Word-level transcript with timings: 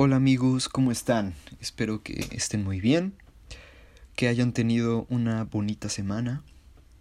Hola 0.00 0.14
amigos, 0.14 0.68
¿cómo 0.68 0.92
están? 0.92 1.34
Espero 1.60 2.04
que 2.04 2.28
estén 2.30 2.62
muy 2.62 2.80
bien, 2.80 3.14
que 4.14 4.28
hayan 4.28 4.52
tenido 4.52 5.08
una 5.10 5.42
bonita 5.42 5.88
semana. 5.88 6.44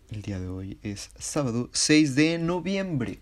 El 0.09 0.23
día 0.23 0.39
de 0.39 0.47
hoy 0.47 0.79
es 0.81 1.12
sábado 1.20 1.70
6 1.73 2.15
de 2.15 2.39
noviembre. 2.39 3.20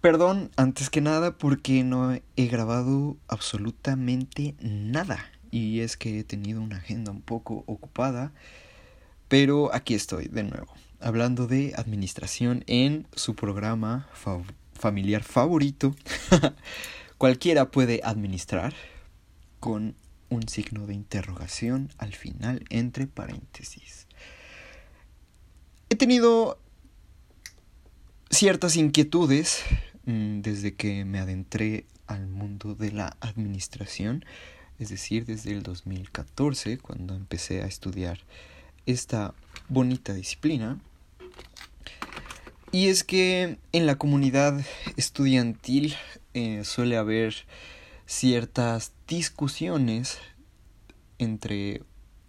Perdón, 0.00 0.50
antes 0.56 0.88
que 0.88 1.02
nada, 1.02 1.36
porque 1.36 1.84
no 1.84 2.14
he 2.14 2.46
grabado 2.46 3.18
absolutamente 3.28 4.54
nada. 4.62 5.30
Y 5.50 5.80
es 5.80 5.98
que 5.98 6.20
he 6.20 6.24
tenido 6.24 6.62
una 6.62 6.78
agenda 6.78 7.10
un 7.12 7.20
poco 7.20 7.64
ocupada. 7.66 8.32
Pero 9.28 9.68
aquí 9.74 9.92
estoy 9.92 10.28
de 10.28 10.44
nuevo, 10.44 10.72
hablando 10.98 11.46
de 11.46 11.74
administración 11.76 12.64
en 12.68 13.06
su 13.14 13.34
programa 13.34 14.08
familiar 14.72 15.22
favorito. 15.24 15.94
Cualquiera 17.20 17.70
puede 17.70 18.00
administrar 18.02 18.72
con 19.58 19.94
un 20.30 20.48
signo 20.48 20.86
de 20.86 20.94
interrogación 20.94 21.90
al 21.98 22.14
final 22.14 22.64
entre 22.70 23.06
paréntesis. 23.06 24.06
He 25.90 25.96
tenido 25.96 26.58
ciertas 28.30 28.76
inquietudes 28.76 29.64
mm, 30.06 30.40
desde 30.40 30.72
que 30.72 31.04
me 31.04 31.18
adentré 31.18 31.84
al 32.06 32.26
mundo 32.26 32.74
de 32.74 32.90
la 32.90 33.14
administración, 33.20 34.24
es 34.78 34.88
decir, 34.88 35.26
desde 35.26 35.52
el 35.52 35.62
2014, 35.62 36.78
cuando 36.78 37.14
empecé 37.14 37.60
a 37.60 37.66
estudiar 37.66 38.20
esta 38.86 39.34
bonita 39.68 40.14
disciplina. 40.14 40.80
Y 42.72 42.88
es 42.88 43.04
que 43.04 43.58
en 43.72 43.84
la 43.84 43.96
comunidad 43.96 44.64
estudiantil 44.96 45.96
eh, 46.34 46.64
suele 46.64 46.96
haber 46.96 47.34
ciertas 48.06 48.92
discusiones 49.06 50.18
entre 51.18 51.82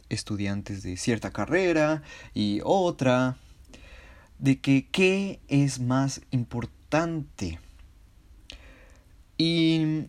estudiantes 0.10 0.84
de 0.84 0.98
cierta 0.98 1.32
carrera 1.32 2.04
y 2.34 2.62
otra 2.64 3.38
de 4.40 4.60
que 4.60 4.88
qué 4.92 5.40
es 5.48 5.80
más 5.80 6.22
importante. 6.32 7.60
Y 9.38 10.08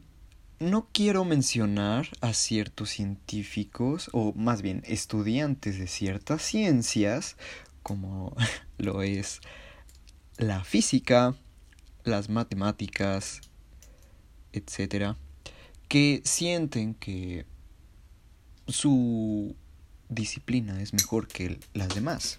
no 0.58 0.88
quiero 0.92 1.24
mencionar 1.24 2.08
a 2.20 2.32
ciertos 2.34 2.90
científicos, 2.90 4.10
o 4.12 4.32
más 4.34 4.62
bien 4.62 4.82
estudiantes 4.86 5.78
de 5.78 5.86
ciertas 5.86 6.42
ciencias, 6.42 7.36
como 7.82 8.34
lo 8.78 9.02
es 9.02 9.40
la 10.36 10.64
física, 10.64 11.34
las 12.04 12.28
matemáticas, 12.28 13.40
etcétera, 14.52 15.16
que 15.88 16.22
sienten 16.24 16.94
que 16.94 17.46
su 18.66 19.54
disciplina 20.08 20.80
es 20.80 20.92
mejor 20.92 21.28
que 21.28 21.58
las 21.74 21.94
demás. 21.94 22.38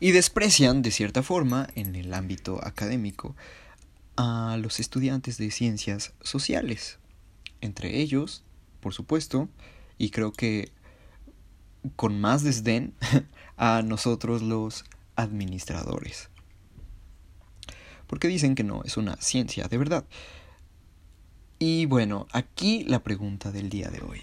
Y 0.00 0.10
desprecian, 0.10 0.82
de 0.82 0.90
cierta 0.90 1.22
forma, 1.22 1.68
en 1.74 1.94
el 1.96 2.12
ámbito 2.14 2.64
académico, 2.64 3.36
a 4.16 4.56
los 4.60 4.80
estudiantes 4.80 5.38
de 5.38 5.50
ciencias 5.50 6.12
sociales. 6.20 6.98
Entre 7.60 8.00
ellos, 8.00 8.42
por 8.80 8.92
supuesto, 8.92 9.48
y 9.98 10.10
creo 10.10 10.32
que 10.32 10.72
con 11.96 12.20
más 12.20 12.42
desdén, 12.42 12.94
a 13.56 13.82
nosotros 13.82 14.42
los 14.42 14.84
administradores. 15.16 16.30
Porque 18.06 18.28
dicen 18.28 18.54
que 18.54 18.64
no 18.64 18.82
es 18.84 18.96
una 18.96 19.16
ciencia 19.16 19.68
de 19.68 19.78
verdad. 19.78 20.04
Y 21.66 21.86
bueno, 21.86 22.26
aquí 22.30 22.84
la 22.84 23.02
pregunta 23.02 23.50
del 23.50 23.70
día 23.70 23.88
de 23.88 24.02
hoy. 24.02 24.20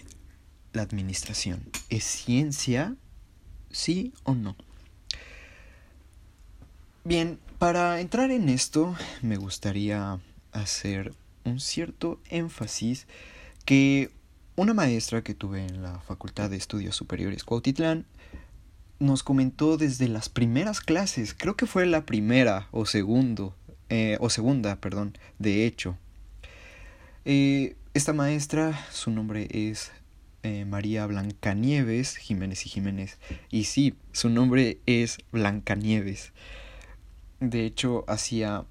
¿La 0.73 0.84
administración 0.84 1.64
es 1.89 2.03
ciencia? 2.03 2.95
¿Sí 3.72 4.14
o 4.25 4.36
no? 4.36 4.56
Bien, 7.03 7.40
para 7.57 8.00
entrar 8.00 8.29
en 8.29 8.47
esto 8.47 8.96
me 9.24 9.38
gustaría 9.38 10.19
hacer 10.52 11.16
un 11.44 11.59
cierto 11.59 12.19
énfasis 12.29 13.07
que 13.66 14.12
una 14.56 14.75
maestra 14.75 15.23
que 15.23 15.34
tuve 15.34 15.66
en 15.66 15.81
la 15.81 16.00
Facultad 16.02 16.52
de 16.52 16.58
Estudios 16.58 16.96
Superiores 16.96 17.44
Cuautitlán 17.44 18.06
nos 19.00 19.23
comentó 19.23 19.78
desde 19.78 20.08
las 20.08 20.29
primeras 20.29 20.79
clases, 20.79 21.34
creo 21.34 21.56
que 21.56 21.66
fue 21.66 21.88
la 21.88 22.06
primera 22.06 22.68
o 22.69 22.85
segundo, 22.85 23.56
eh, 23.90 24.18
o 24.19 24.29
segunda, 24.29 24.75
perdón, 24.75 25.18
de 25.40 25.66
hecho. 25.66 25.97
Eh, 27.24 27.76
esta 27.94 28.14
maestra, 28.14 28.80
su 28.92 29.12
nombre 29.12 29.48
es 29.52 29.92
eh, 30.42 30.66
María 30.66 31.06
Blancanieves 31.06 32.18
Jiménez 32.18 32.66
y 32.66 32.70
Jiménez. 32.70 33.20
Y 33.50 33.66
sí, 33.66 33.96
su 34.12 34.30
nombre 34.30 34.80
es 34.88 35.20
Blancanieves. 35.32 36.34
De 37.40 37.66
hecho, 37.66 38.06
hacía 38.08 38.66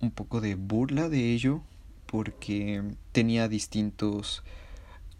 un 0.00 0.10
poco 0.10 0.40
de 0.40 0.56
burla 0.56 1.08
de 1.08 1.32
ello 1.32 1.62
porque 2.06 2.82
tenía 3.12 3.48
distintos... 3.48 4.42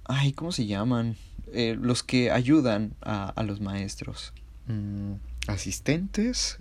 Ay, 0.04 0.32
¿cómo 0.32 0.52
se 0.52 0.66
llaman? 0.66 1.16
los 1.54 2.02
que 2.02 2.30
ayudan 2.30 2.94
a, 3.02 3.28
a 3.28 3.42
los 3.42 3.60
maestros. 3.60 4.32
Mm, 4.68 5.14
asistentes. 5.48 6.56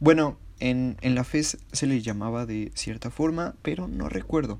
Bueno, 0.00 0.36
en, 0.58 0.96
en 1.00 1.14
la 1.14 1.22
FES 1.22 1.58
se 1.70 1.86
les 1.86 2.02
llamaba 2.02 2.44
de 2.44 2.72
cierta 2.74 3.10
forma, 3.10 3.54
pero 3.62 3.86
no 3.86 4.08
recuerdo. 4.08 4.58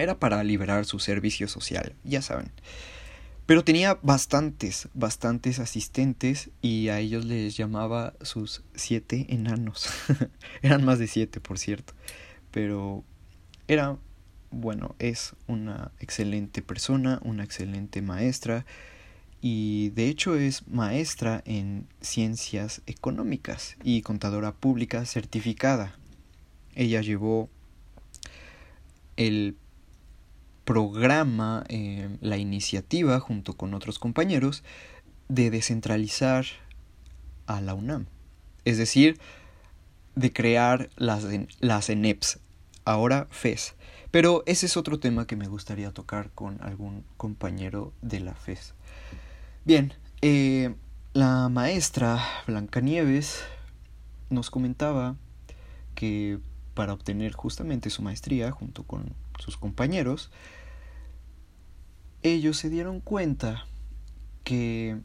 Era 0.00 0.18
para 0.18 0.42
liberar 0.44 0.84
su 0.84 0.98
servicio 0.98 1.48
social, 1.48 1.94
ya 2.04 2.22
saben. 2.22 2.50
Pero 3.46 3.64
tenía 3.64 3.98
bastantes, 4.02 4.88
bastantes 4.94 5.58
asistentes 5.58 6.50
y 6.62 6.88
a 6.88 7.00
ellos 7.00 7.24
les 7.24 7.56
llamaba 7.56 8.14
sus 8.20 8.62
siete 8.76 9.26
enanos. 9.28 9.88
Eran 10.62 10.84
más 10.84 11.00
de 11.00 11.08
siete, 11.08 11.40
por 11.40 11.58
cierto. 11.58 11.94
Pero 12.52 13.02
era, 13.66 13.98
bueno, 14.50 14.94
es 15.00 15.34
una 15.48 15.90
excelente 15.98 16.62
persona, 16.62 17.20
una 17.24 17.42
excelente 17.42 18.02
maestra 18.02 18.66
y 19.40 19.90
de 19.90 20.08
hecho 20.08 20.36
es 20.36 20.68
maestra 20.68 21.42
en 21.44 21.86
ciencias 22.00 22.82
económicas 22.86 23.76
y 23.82 24.02
contadora 24.02 24.52
pública 24.52 25.04
certificada. 25.06 25.98
Ella 26.74 27.00
llevó 27.00 27.48
el 29.16 29.56
programa, 30.64 31.64
eh, 31.68 32.16
la 32.20 32.36
iniciativa 32.36 33.18
junto 33.20 33.54
con 33.54 33.74
otros 33.74 33.98
compañeros 33.98 34.62
de 35.28 35.50
descentralizar 35.50 36.46
a 37.46 37.60
la 37.60 37.74
UNAM. 37.74 38.06
Es 38.64 38.78
decir, 38.78 39.18
de 40.14 40.32
crear 40.32 40.90
las, 40.96 41.26
las 41.60 41.88
ENEPS, 41.88 42.40
ahora 42.84 43.26
FES. 43.30 43.74
Pero 44.10 44.42
ese 44.46 44.66
es 44.66 44.76
otro 44.76 44.98
tema 44.98 45.26
que 45.26 45.36
me 45.36 45.48
gustaría 45.48 45.92
tocar 45.92 46.30
con 46.30 46.60
algún 46.62 47.04
compañero 47.16 47.92
de 48.02 48.20
la 48.20 48.34
FES. 48.34 48.74
Bien, 49.64 49.92
eh, 50.20 50.74
la 51.12 51.48
maestra 51.48 52.20
Blancanieves 52.46 53.42
nos 54.30 54.50
comentaba 54.50 55.16
que 55.94 56.38
para 56.74 56.92
obtener 56.92 57.32
justamente 57.32 57.90
su 57.90 58.02
maestría 58.02 58.50
junto 58.50 58.84
con 58.84 59.14
sus 59.40 59.56
compañeros, 59.56 60.30
ellos 62.22 62.56
se 62.58 62.68
dieron 62.68 63.00
cuenta 63.00 63.66
que 64.44 64.98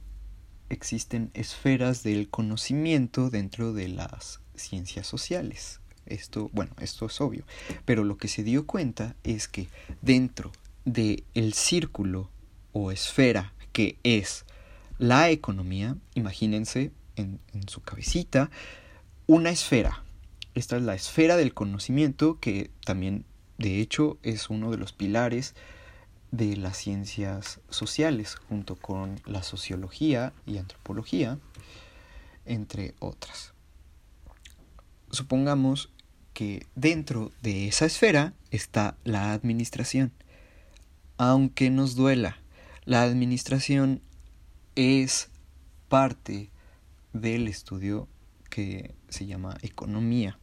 existen 0.69 1.31
esferas 1.33 2.03
del 2.03 2.29
conocimiento 2.29 3.29
dentro 3.29 3.73
de 3.73 3.87
las 3.87 4.41
ciencias 4.55 5.07
sociales. 5.07 5.79
Esto, 6.05 6.49
bueno, 6.53 6.73
esto 6.79 7.07
es 7.07 7.19
obvio, 7.19 7.45
pero 7.85 8.03
lo 8.03 8.17
que 8.17 8.27
se 8.27 8.43
dio 8.43 8.65
cuenta 8.67 9.15
es 9.23 9.47
que 9.47 9.67
dentro 10.01 10.51
del 10.83 11.23
el 11.33 11.53
círculo 11.53 12.29
o 12.73 12.91
esfera 12.91 13.53
que 13.71 13.97
es 14.03 14.45
la 14.97 15.29
economía, 15.29 15.97
imagínense 16.13 16.91
en, 17.15 17.39
en 17.53 17.67
su 17.67 17.81
cabecita, 17.81 18.49
una 19.27 19.49
esfera. 19.49 20.03
Esta 20.53 20.77
es 20.77 20.83
la 20.83 20.95
esfera 20.95 21.35
del 21.35 21.53
conocimiento 21.53 22.39
que 22.39 22.71
también, 22.85 23.25
de 23.57 23.79
hecho, 23.79 24.17
es 24.23 24.49
uno 24.49 24.71
de 24.71 24.77
los 24.77 24.91
pilares 24.91 25.55
de 26.31 26.57
las 26.57 26.77
ciencias 26.77 27.61
sociales, 27.69 28.35
junto 28.35 28.75
con 28.75 29.21
la 29.25 29.43
sociología 29.43 30.33
y 30.45 30.57
antropología, 30.57 31.39
entre 32.45 32.93
otras. 32.99 33.53
Supongamos 35.11 35.91
que 36.33 36.67
dentro 36.75 37.31
de 37.41 37.67
esa 37.67 37.85
esfera 37.85 38.33
está 38.51 38.97
la 39.05 39.31
administración. 39.31 40.11
Aunque 41.17 41.69
nos 41.69 41.95
duela, 41.95 42.37
la 42.83 43.03
administración 43.03 44.01
es 44.75 45.29
parte 45.87 46.51
del 47.13 47.47
estudio 47.47 48.09
que 48.49 48.93
se 49.07 49.25
llama 49.25 49.57
economía. 49.61 50.37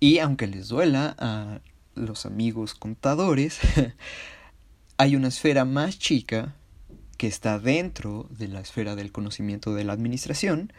Y 0.00 0.18
aunque 0.18 0.46
les 0.46 0.68
duela 0.68 1.14
a 1.18 1.60
los 1.94 2.24
amigos 2.26 2.74
contadores, 2.74 3.60
hay 4.96 5.14
una 5.14 5.28
esfera 5.28 5.64
más 5.64 5.98
chica 5.98 6.56
que 7.18 7.26
está 7.26 7.58
dentro 7.58 8.26
de 8.30 8.48
la 8.48 8.60
esfera 8.60 8.96
del 8.96 9.12
conocimiento 9.12 9.74
de 9.74 9.84
la 9.84 9.92
administración 9.92 10.72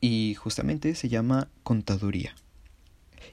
y 0.00 0.34
justamente 0.38 0.94
se 0.94 1.08
llama 1.08 1.48
contaduría. 1.64 2.36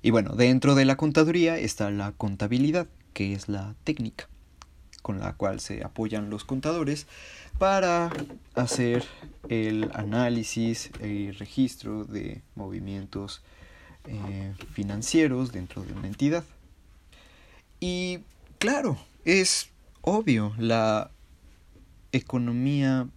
Y 0.01 0.09
bueno, 0.09 0.35
dentro 0.35 0.73
de 0.73 0.85
la 0.85 0.97
contaduría 0.97 1.57
está 1.57 1.91
la 1.91 2.11
contabilidad, 2.11 2.87
que 3.13 3.33
es 3.33 3.47
la 3.47 3.75
técnica 3.83 4.27
con 5.03 5.19
la 5.19 5.33
cual 5.33 5.59
se 5.59 5.83
apoyan 5.83 6.31
los 6.31 6.45
contadores 6.45 7.05
para 7.59 8.09
hacer 8.55 9.03
el 9.49 9.91
análisis 9.93 10.89
y 11.03 11.29
registro 11.31 12.05
de 12.05 12.41
movimientos 12.55 13.43
eh, 14.05 14.53
financieros 14.73 15.51
dentro 15.51 15.83
de 15.83 15.93
una 15.93 16.07
entidad. 16.07 16.43
Y 17.79 18.19
claro, 18.59 18.97
es 19.25 19.69
obvio, 20.01 20.53
la 20.57 21.11
economía 22.11 23.07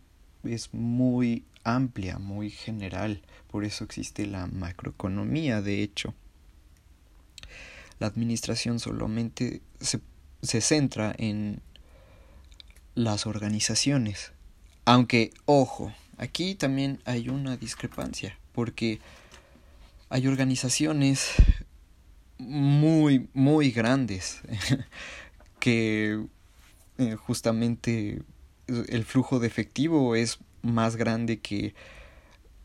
es 0.44 0.72
muy 0.72 1.44
amplia, 1.64 2.18
muy 2.18 2.50
general, 2.50 3.22
por 3.50 3.64
eso 3.64 3.84
existe 3.84 4.26
la 4.26 4.46
macroeconomía, 4.46 5.60
de 5.60 5.82
hecho. 5.82 6.14
La 7.98 8.06
administración 8.06 8.78
solamente 8.78 9.62
se, 9.80 10.00
se 10.42 10.60
centra 10.60 11.14
en 11.18 11.60
las 12.94 13.26
organizaciones. 13.26 14.32
Aunque, 14.84 15.32
ojo, 15.44 15.92
aquí 16.18 16.54
también 16.54 17.00
hay 17.04 17.28
una 17.28 17.56
discrepancia, 17.56 18.38
porque 18.52 19.00
hay 20.08 20.26
organizaciones 20.26 21.32
muy, 22.38 23.28
muy 23.34 23.70
grandes 23.70 24.40
que 25.58 26.24
eh, 26.98 27.14
justamente 27.16 28.22
el 28.66 29.04
flujo 29.04 29.38
de 29.38 29.46
efectivo 29.46 30.14
es 30.16 30.38
más 30.62 30.96
grande 30.96 31.40
que 31.40 31.74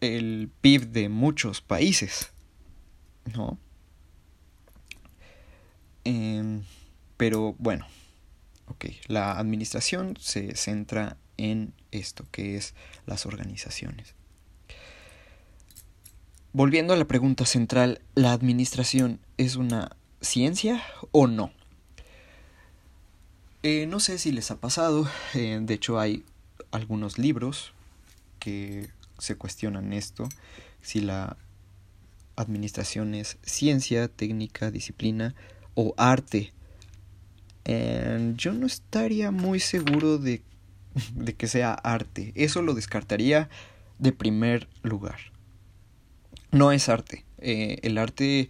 el 0.01 0.49
PIB 0.61 0.87
de 0.87 1.09
muchos 1.09 1.61
países, 1.61 2.31
¿no? 3.35 3.59
Em, 6.03 6.63
pero 7.17 7.55
bueno, 7.59 7.85
ok, 8.67 8.85
la 9.07 9.37
administración 9.37 10.17
se 10.19 10.55
centra 10.55 11.17
en 11.37 11.73
esto, 11.91 12.25
que 12.31 12.55
es 12.57 12.73
las 13.05 13.27
organizaciones. 13.27 14.15
Volviendo 16.53 16.93
a 16.93 16.97
la 16.97 17.05
pregunta 17.05 17.45
central, 17.45 18.01
¿la 18.13 18.33
administración 18.33 19.21
es 19.37 19.55
una 19.55 19.95
ciencia 20.19 20.83
o 21.11 21.27
no? 21.27 21.53
Eh, 23.63 23.85
no 23.85 24.01
sé 24.01 24.17
si 24.17 24.33
les 24.33 24.51
ha 24.51 24.57
pasado, 24.57 25.07
eh, 25.33 25.59
de 25.61 25.73
hecho 25.73 25.97
hay 25.97 26.25
algunos 26.71 27.17
libros 27.17 27.71
que 28.39 28.89
se 29.17 29.35
cuestionan 29.35 29.93
esto, 29.93 30.27
si 30.81 30.99
la 30.99 31.37
administración 32.35 33.15
es 33.15 33.37
ciencia, 33.43 34.09
técnica, 34.09 34.71
disciplina 34.71 35.33
o 35.73 35.93
arte. 35.95 36.51
Eh, 37.63 38.33
yo 38.35 38.51
no 38.51 38.65
estaría 38.65 39.31
muy 39.31 39.61
seguro 39.61 40.17
de, 40.17 40.41
de 41.15 41.33
que 41.33 41.47
sea 41.47 41.75
arte, 41.75 42.33
eso 42.35 42.61
lo 42.61 42.73
descartaría 42.73 43.49
de 43.99 44.11
primer 44.11 44.67
lugar. 44.83 45.30
No 46.51 46.71
es 46.71 46.89
arte, 46.89 47.25
el 47.37 47.97
arte 47.97 48.49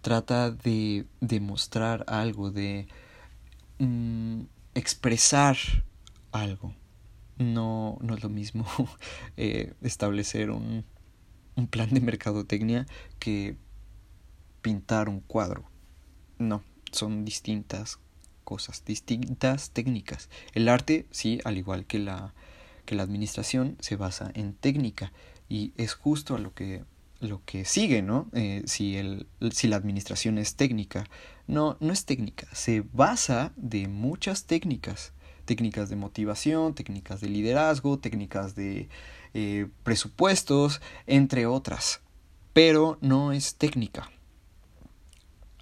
trata 0.00 0.50
de 0.50 1.06
demostrar 1.20 2.04
algo, 2.06 2.50
de 2.50 2.86
Mm, 3.80 4.42
expresar 4.74 5.56
algo. 6.32 6.74
No, 7.38 7.96
no 8.02 8.14
es 8.14 8.22
lo 8.22 8.28
mismo 8.28 8.66
eh, 9.38 9.72
establecer 9.80 10.50
un, 10.50 10.84
un 11.56 11.66
plan 11.66 11.88
de 11.88 12.00
mercadotecnia 12.02 12.86
que 13.18 13.56
pintar 14.60 15.08
un 15.08 15.20
cuadro. 15.20 15.64
No, 16.38 16.62
son 16.92 17.24
distintas 17.24 17.98
cosas, 18.44 18.84
distintas 18.84 19.70
técnicas. 19.70 20.28
El 20.52 20.68
arte, 20.68 21.06
sí, 21.10 21.40
al 21.44 21.56
igual 21.56 21.86
que 21.86 21.98
la, 21.98 22.34
que 22.84 22.94
la 22.94 23.02
administración, 23.02 23.78
se 23.80 23.96
basa 23.96 24.30
en 24.34 24.52
técnica 24.52 25.10
y 25.48 25.72
es 25.78 25.94
justo 25.94 26.34
a 26.34 26.38
lo 26.38 26.52
que 26.52 26.84
lo 27.20 27.42
que 27.44 27.64
sigue, 27.64 28.02
¿no? 28.02 28.28
Eh, 28.32 28.62
si, 28.66 28.96
el, 28.96 29.26
si 29.52 29.68
la 29.68 29.76
administración 29.76 30.38
es 30.38 30.56
técnica. 30.56 31.06
No, 31.46 31.76
no 31.80 31.92
es 31.92 32.04
técnica, 32.04 32.46
se 32.52 32.82
basa 32.92 33.52
de 33.56 33.88
muchas 33.88 34.44
técnicas. 34.44 35.12
Técnicas 35.44 35.90
de 35.90 35.96
motivación, 35.96 36.74
técnicas 36.74 37.20
de 37.20 37.28
liderazgo, 37.28 37.98
técnicas 37.98 38.54
de 38.54 38.88
eh, 39.34 39.66
presupuestos, 39.82 40.80
entre 41.06 41.46
otras. 41.46 42.00
Pero 42.52 42.98
no 43.00 43.32
es 43.32 43.56
técnica. 43.56 44.10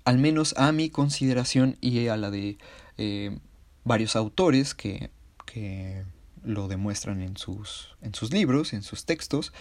Al 0.05 0.19
menos 0.19 0.55
a 0.57 0.73
mi 0.73 0.91
consideración 0.91 1.77
y 1.81 2.09
a 2.09 2.17
la 2.17 2.31
de 2.31 2.59
eh, 2.99 3.39
varios 3.85 4.15
autores 4.17 4.75
que, 4.75 5.11
que 5.47 6.05
lo 6.45 6.69
demuestran 6.69 7.23
en 7.23 7.37
sus, 7.37 7.97
en 8.03 8.15
sus 8.15 8.33
libros, 8.33 8.73
en 8.73 8.83
sus 8.83 9.05
textos, 9.05 9.53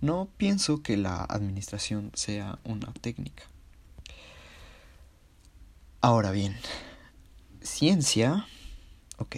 no 0.00 0.28
pienso 0.36 0.82
que 0.82 0.96
la 0.96 1.22
administración 1.24 2.10
sea 2.14 2.58
una 2.64 2.92
técnica. 2.92 3.44
Ahora 6.00 6.30
bien, 6.30 6.56
ciencia, 7.60 8.46
ok. 9.18 9.36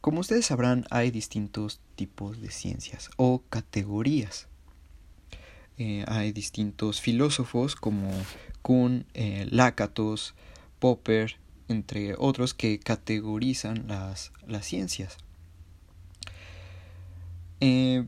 Como 0.00 0.20
ustedes 0.20 0.46
sabrán, 0.46 0.84
hay 0.90 1.10
distintos 1.10 1.80
tipos 1.94 2.40
de 2.40 2.50
ciencias 2.50 3.10
o 3.16 3.42
categorías. 3.48 4.48
Eh, 5.78 6.04
hay 6.08 6.32
distintos 6.32 7.00
filósofos 7.00 7.76
como 7.76 8.10
Kuhn, 8.62 9.04
eh, 9.14 9.46
Lakatos, 9.50 10.34
Popper, 10.78 11.36
entre 11.68 12.14
otros, 12.18 12.54
que 12.54 12.78
categorizan 12.78 13.86
las, 13.88 14.32
las 14.46 14.64
ciencias. 14.64 15.18
Eh, 17.60 18.06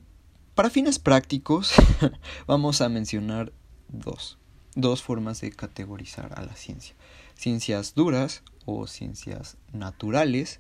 para 0.59 0.71
fines 0.71 0.99
prácticos, 0.99 1.73
vamos 2.49 2.81
a 2.81 2.89
mencionar 2.89 3.53
dos, 3.87 4.39
dos 4.75 5.05
formas 5.05 5.41
de 5.41 5.53
categorizar 5.53 6.37
a 6.37 6.43
la 6.43 6.57
ciencia. 6.57 6.97
Ciencias 7.37 7.95
duras 7.95 8.43
o 8.67 8.89
ciencias 8.89 9.57
naturales 9.73 10.59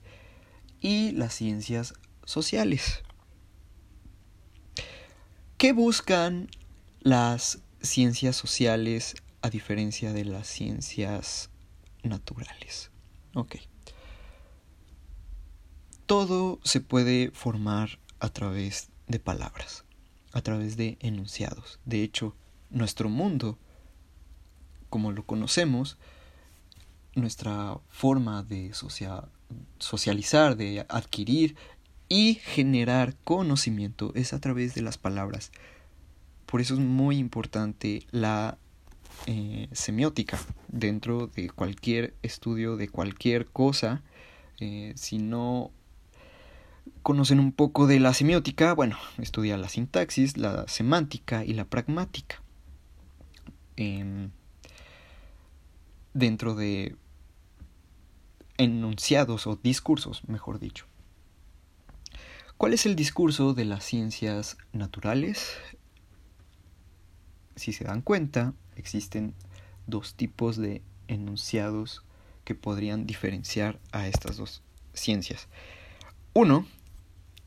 y 0.80 1.10
las 1.10 1.34
ciencias 1.34 1.94
sociales. 2.24 3.02
¿Qué 5.56 5.72
buscan 5.72 6.48
las 7.00 7.58
ciencias 7.82 8.36
sociales 8.36 9.16
a 9.42 9.50
diferencia 9.50 10.12
de 10.12 10.24
las 10.26 10.46
ciencias 10.46 11.50
naturales? 12.04 12.92
Ok. 13.34 13.56
Todo 16.06 16.60
se 16.62 16.80
puede 16.80 17.32
formar 17.32 17.98
a 18.20 18.28
través 18.28 18.90
de 19.08 19.18
palabras 19.18 19.87
a 20.32 20.42
través 20.42 20.76
de 20.76 20.96
enunciados. 21.00 21.78
De 21.84 22.02
hecho, 22.02 22.34
nuestro 22.70 23.08
mundo, 23.08 23.58
como 24.90 25.12
lo 25.12 25.24
conocemos, 25.24 25.98
nuestra 27.14 27.78
forma 27.88 28.42
de 28.42 28.72
socializar, 29.78 30.56
de 30.56 30.86
adquirir 30.88 31.56
y 32.08 32.34
generar 32.34 33.16
conocimiento 33.24 34.12
es 34.14 34.32
a 34.32 34.40
través 34.40 34.74
de 34.74 34.82
las 34.82 34.98
palabras. 34.98 35.52
Por 36.46 36.60
eso 36.60 36.74
es 36.74 36.80
muy 36.80 37.18
importante 37.18 38.06
la 38.10 38.56
eh, 39.26 39.68
semiótica 39.72 40.38
dentro 40.68 41.26
de 41.26 41.50
cualquier 41.50 42.14
estudio, 42.22 42.76
de 42.76 42.88
cualquier 42.88 43.46
cosa. 43.46 44.02
Eh, 44.60 44.92
si 44.96 45.18
no 45.18 45.70
conocen 47.02 47.40
un 47.40 47.52
poco 47.52 47.86
de 47.86 48.00
la 48.00 48.14
semiótica, 48.14 48.74
bueno, 48.74 48.96
estudia 49.18 49.56
la 49.56 49.68
sintaxis, 49.68 50.36
la 50.36 50.66
semántica 50.68 51.44
y 51.44 51.54
la 51.54 51.64
pragmática. 51.64 52.42
Em, 53.76 54.30
dentro 56.14 56.54
de 56.54 56.96
enunciados 58.56 59.46
o 59.46 59.56
discursos, 59.56 60.28
mejor 60.28 60.58
dicho. 60.58 60.86
¿Cuál 62.56 62.74
es 62.74 62.86
el 62.86 62.96
discurso 62.96 63.54
de 63.54 63.64
las 63.64 63.84
ciencias 63.84 64.58
naturales? 64.72 65.56
Si 67.54 67.72
se 67.72 67.84
dan 67.84 68.02
cuenta, 68.02 68.52
existen 68.74 69.34
dos 69.86 70.14
tipos 70.14 70.56
de 70.56 70.82
enunciados 71.06 72.02
que 72.44 72.56
podrían 72.56 73.06
diferenciar 73.06 73.78
a 73.92 74.08
estas 74.08 74.36
dos 74.36 74.62
ciencias. 74.92 75.48
Uno 76.34 76.66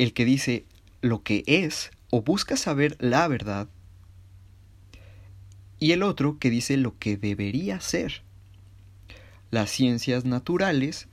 el 0.01 0.13
que 0.13 0.25
dice 0.25 0.65
lo 1.01 1.22
que 1.22 1.43
es 1.46 1.91
o 2.10 2.24
busca 2.24 2.58
saber 2.58 2.98
la 3.00 3.27
verdad 3.27 3.70
y 5.77 5.91
el 5.91 6.01
otro 6.01 6.39
que 6.39 6.50
dice 6.50 6.75
lo 6.75 6.98
que 6.98 7.17
debería 7.17 7.79
ser. 7.79 8.24
Las 9.51 9.70
ciencias 9.70 10.25
naturales 10.25 11.08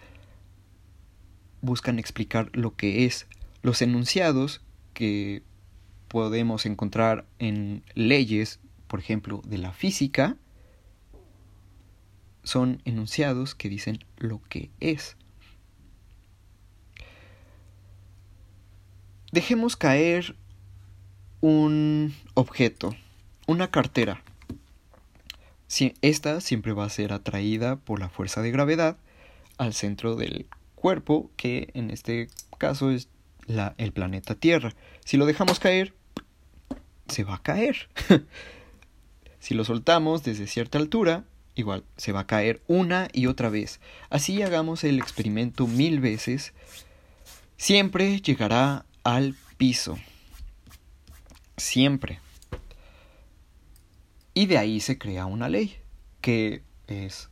buscan 1.60 1.98
explicar 1.98 2.48
lo 2.54 2.76
que 2.76 3.04
es. 3.04 3.26
Los 3.60 3.82
enunciados 3.82 4.62
que 4.94 5.42
podemos 6.08 6.64
encontrar 6.64 7.26
en 7.38 7.82
leyes, 7.94 8.58
por 8.86 9.00
ejemplo, 9.00 9.42
de 9.44 9.58
la 9.58 9.72
física, 9.72 10.38
son 12.42 12.80
enunciados 12.86 13.54
que 13.54 13.68
dicen 13.68 14.02
lo 14.16 14.40
que 14.48 14.70
es. 14.80 15.18
Dejemos 19.30 19.76
caer 19.76 20.36
un 21.40 22.14
objeto, 22.34 22.96
una 23.46 23.70
cartera. 23.70 24.22
Esta 26.00 26.40
siempre 26.40 26.72
va 26.72 26.86
a 26.86 26.90
ser 26.90 27.12
atraída 27.12 27.76
por 27.76 28.00
la 28.00 28.08
fuerza 28.08 28.40
de 28.40 28.50
gravedad 28.50 28.96
al 29.58 29.74
centro 29.74 30.16
del 30.16 30.46
cuerpo, 30.74 31.30
que 31.36 31.70
en 31.74 31.90
este 31.90 32.28
caso 32.56 32.90
es 32.90 33.08
la, 33.46 33.74
el 33.76 33.92
planeta 33.92 34.34
Tierra. 34.34 34.72
Si 35.04 35.18
lo 35.18 35.26
dejamos 35.26 35.60
caer, 35.60 35.92
se 37.08 37.24
va 37.24 37.34
a 37.34 37.42
caer. 37.42 37.90
si 39.40 39.54
lo 39.54 39.64
soltamos 39.64 40.22
desde 40.22 40.46
cierta 40.46 40.78
altura, 40.78 41.24
igual 41.54 41.84
se 41.98 42.12
va 42.12 42.20
a 42.20 42.26
caer 42.26 42.62
una 42.66 43.08
y 43.12 43.26
otra 43.26 43.50
vez. 43.50 43.78
Así 44.08 44.40
hagamos 44.40 44.84
el 44.84 44.98
experimento 44.98 45.66
mil 45.66 46.00
veces, 46.00 46.54
siempre 47.58 48.22
llegará 48.22 48.86
al 49.08 49.34
piso. 49.56 49.96
Siempre. 51.56 52.20
Y 54.34 54.44
de 54.44 54.58
ahí 54.58 54.80
se 54.80 54.98
crea 54.98 55.24
una 55.24 55.48
ley, 55.48 55.76
que 56.20 56.62
es 56.88 57.30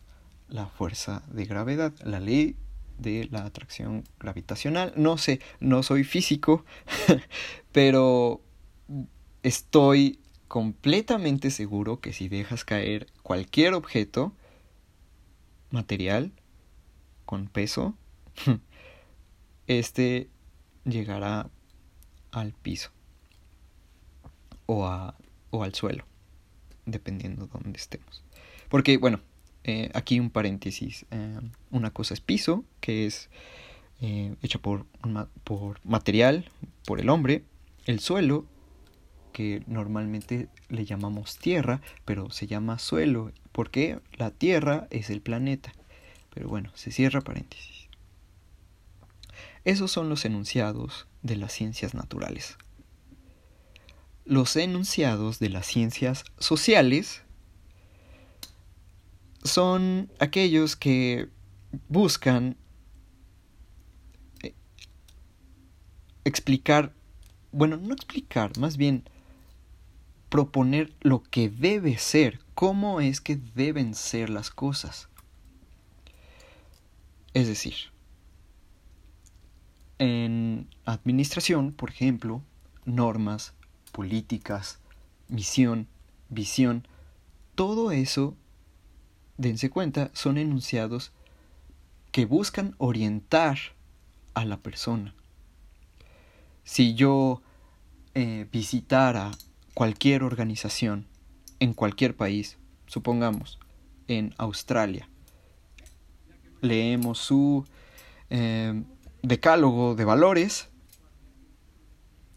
la 0.49 0.68
fuerza 0.68 1.23
de 1.28 1.45
gravedad, 1.45 1.92
la 2.02 2.18
ley 2.18 2.56
de 2.99 3.28
la 3.30 3.45
atracción 3.45 4.04
gravitacional. 4.18 4.95
No 4.97 5.18
sé, 5.18 5.40
no 5.61 5.83
soy 5.83 6.02
físico, 6.02 6.64
pero 7.73 8.40
estoy 9.42 10.18
completamente 10.49 11.50
seguro 11.50 12.00
que 12.00 12.14
si 12.14 12.28
dejas 12.28 12.64
caer 12.64 13.06
cualquier 13.23 13.75
objeto 13.75 14.33
material 15.71 16.33
con 17.26 17.49
peso, 17.49 17.95
este 19.66 20.30
llegará 20.87 21.50
al 22.37 22.52
piso 22.52 22.90
o, 24.66 24.87
a, 24.87 25.16
o 25.50 25.62
al 25.62 25.75
suelo, 25.75 26.05
dependiendo 26.85 27.47
de 27.47 27.52
dónde 27.52 27.78
estemos. 27.78 28.23
Porque, 28.69 28.99
bueno, 28.99 29.21
eh, 29.64 29.90
aquí 29.95 30.21
un 30.21 30.31
paréntesis. 30.31 31.07
Eh, 31.11 31.40
una 31.71 31.90
cosa 31.90 32.14
es 32.14 32.21
piso, 32.21 32.64
que 32.81 33.07
es 33.07 33.31
eh, 34.00 34.35
hecha 34.43 34.59
por, 34.59 34.87
por 35.45 35.81
material, 35.85 36.50
por 36.85 37.00
el 37.00 37.09
hombre. 37.09 37.43
El 37.87 38.00
suelo 38.00 38.45
que 39.33 39.62
normalmente 39.66 40.49
le 40.69 40.85
llamamos 40.85 41.38
tierra, 41.38 41.81
pero 42.05 42.31
se 42.31 42.47
llama 42.47 42.78
suelo, 42.78 43.33
porque 43.52 43.99
la 44.12 44.31
tierra 44.31 44.88
es 44.90 45.11
el 45.11 45.21
planeta. 45.21 45.73
Pero 46.35 46.49
bueno, 46.49 46.71
se 46.75 46.90
cierra 46.90 47.23
paréntesis. 47.23 47.88
Esos 49.64 49.90
son 49.90 50.09
los 50.09 50.25
enunciados 50.25 51.07
de 51.26 51.37
las 51.37 51.52
ciencias 51.52 51.95
naturales. 51.95 52.56
Los 54.25 54.56
enunciados 54.56 55.38
de 55.38 55.50
las 55.50 55.66
ciencias 55.66 56.25
sociales 56.38 57.23
son 59.45 60.11
aquellos 60.18 60.76
que 60.76 61.28
buscan 61.88 62.56
eh, 64.42 64.54
explicar, 66.25 66.92
bueno, 67.52 67.76
no 67.76 67.95
explicar, 67.95 68.59
más 68.59 68.76
bien 68.76 69.09
proponer 70.28 70.92
lo 71.00 71.23
que 71.23 71.49
debe 71.49 71.99
ser, 71.99 72.40
cómo 72.54 73.00
es 73.00 73.21
que 73.21 73.37
deben 73.37 73.95
ser 73.95 74.30
las 74.30 74.50
cosas. 74.50 75.09
Es 77.33 77.47
decir, 77.47 77.75
en 79.99 80.69
administración, 80.85 81.73
por 81.73 81.91
ejemplo, 81.91 82.43
normas, 82.85 83.55
políticas, 83.93 84.79
misión, 85.29 85.88
visión, 86.29 86.87
todo 87.55 87.91
eso, 87.91 88.37
dense 89.38 89.71
cuenta, 89.71 90.11
son 90.12 90.38
enunciados 90.38 91.12
que 92.12 92.26
buscan 92.26 92.75
orientar 92.79 93.59
a 94.35 94.45
la 94.45 94.59
persona. 94.59 95.15
Si 96.65 96.95
yo 96.95 97.43
eh, 98.15 98.47
visitara 98.53 99.31
cualquier 99.75 100.23
organización 100.23 101.07
en 101.61 101.73
cualquier 101.75 102.17
país, 102.17 102.59
supongamos 102.87 103.59
en 104.09 104.35
Australia, 104.38 105.09
leemos 106.61 107.19
su 107.19 107.65
eh, 108.31 108.83
decálogo 109.26 109.97
de 109.97 110.04
valores 110.04 110.68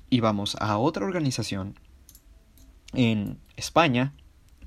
y 0.10 0.22
vamos 0.22 0.56
a 0.60 0.80
otra 0.80 1.06
organización 1.06 1.80
en 2.94 3.40
España 3.58 4.16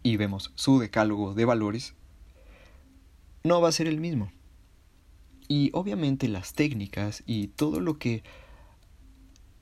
y 0.04 0.16
vemos 0.16 0.52
su 0.54 0.78
decálogo 0.78 1.34
de 1.34 1.44
valores, 1.44 1.94
no 3.42 3.60
va 3.60 3.68
a 3.68 3.72
ser 3.72 3.88
el 3.88 4.00
mismo. 4.00 4.30
Y 5.48 5.70
obviamente 5.74 6.28
las 6.28 6.52
técnicas 6.52 7.24
y 7.26 7.48
todo 7.48 7.80
lo 7.80 7.98
que 7.98 8.22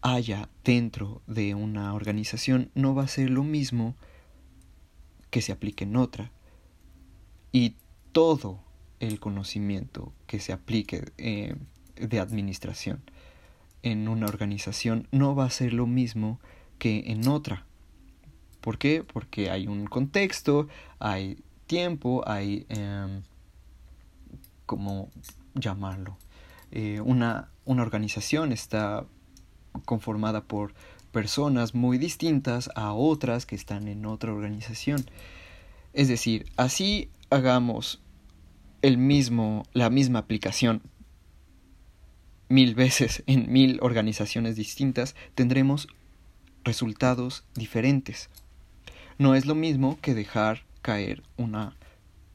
haya 0.02 0.50
dentro 0.62 1.22
de 1.26 1.54
una 1.54 1.94
organización 1.94 2.70
no 2.74 2.94
va 2.94 3.04
a 3.04 3.08
ser 3.08 3.30
lo 3.30 3.42
mismo 3.42 3.96
que 5.30 5.40
se 5.40 5.52
aplique 5.52 5.84
en 5.84 5.96
otra. 5.96 6.30
Y 7.52 7.76
todo 8.12 8.60
el 9.00 9.18
conocimiento 9.18 10.12
que 10.26 10.40
se 10.40 10.52
aplique 10.52 11.10
eh, 11.16 11.56
de 12.08 12.20
administración 12.20 13.02
en 13.82 14.08
una 14.08 14.26
organización 14.26 15.08
no 15.10 15.34
va 15.34 15.44
a 15.46 15.50
ser 15.50 15.72
lo 15.72 15.86
mismo 15.86 16.40
que 16.78 17.04
en 17.06 17.28
otra. 17.28 17.64
¿Por 18.60 18.78
qué? 18.78 19.04
Porque 19.04 19.50
hay 19.50 19.66
un 19.66 19.86
contexto, 19.86 20.68
hay 20.98 21.38
tiempo, 21.66 22.22
hay... 22.26 22.66
Eh, 22.68 23.22
¿Cómo 24.66 25.10
llamarlo? 25.54 26.16
Eh, 26.70 27.00
una, 27.00 27.48
una 27.64 27.82
organización 27.82 28.52
está 28.52 29.04
conformada 29.84 30.44
por 30.44 30.74
personas 31.10 31.74
muy 31.74 31.98
distintas 31.98 32.70
a 32.76 32.92
otras 32.92 33.46
que 33.46 33.56
están 33.56 33.88
en 33.88 34.06
otra 34.06 34.32
organización. 34.32 35.04
Es 35.92 36.06
decir, 36.06 36.46
así 36.56 37.10
hagamos 37.30 38.00
el 38.82 38.96
mismo, 38.96 39.64
la 39.72 39.90
misma 39.90 40.20
aplicación 40.20 40.82
mil 42.50 42.74
veces 42.74 43.22
en 43.26 43.50
mil 43.50 43.78
organizaciones 43.80 44.56
distintas, 44.56 45.16
tendremos 45.34 45.88
resultados 46.62 47.44
diferentes. 47.54 48.28
No 49.16 49.34
es 49.34 49.46
lo 49.46 49.54
mismo 49.54 49.98
que 50.02 50.12
dejar 50.12 50.64
caer 50.82 51.22
una, 51.38 51.74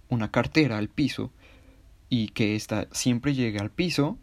una 0.10 0.31
cartera 0.31 0.79
al 0.79 0.89
piso 0.89 1.31
y 2.10 2.29
que 2.29 2.55
ésta 2.55 2.88
siempre 2.91 3.36
llegue 3.36 3.60
al 3.60 3.69
piso 3.69 4.17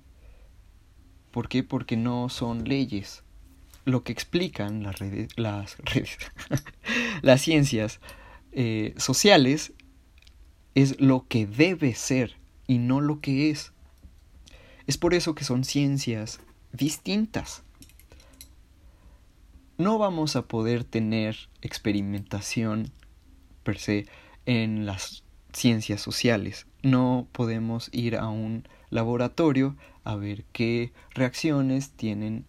¿Por 1.32 1.48
qué? 1.48 1.64
Porque 1.64 1.96
no 1.96 2.28
son 2.28 2.64
leyes. 2.64 3.24
Lo 3.84 4.04
que 4.04 4.12
explican 4.12 4.84
las 4.84 4.98
redes, 5.00 5.30
las, 5.36 5.78
redes, 5.78 6.18
las 7.22 7.40
ciencias 7.40 8.00
eh, 8.52 8.94
sociales 8.98 9.72
es 10.74 11.00
lo 11.00 11.26
que 11.26 11.46
debe 11.46 11.94
ser 11.94 12.36
y 12.68 12.78
no 12.78 13.00
lo 13.00 13.20
que 13.20 13.50
es. 13.50 13.72
Es 14.92 14.98
por 14.98 15.14
eso 15.14 15.34
que 15.34 15.44
son 15.44 15.64
ciencias 15.64 16.38
distintas. 16.70 17.62
No 19.78 19.96
vamos 19.96 20.36
a 20.36 20.42
poder 20.42 20.84
tener 20.84 21.48
experimentación 21.62 22.92
per 23.62 23.78
se 23.78 24.06
en 24.44 24.84
las 24.84 25.24
ciencias 25.54 26.02
sociales. 26.02 26.66
No 26.82 27.26
podemos 27.32 27.88
ir 27.92 28.16
a 28.16 28.28
un 28.28 28.68
laboratorio 28.90 29.78
a 30.04 30.14
ver 30.16 30.44
qué 30.52 30.92
reacciones 31.14 31.92
tienen 31.92 32.44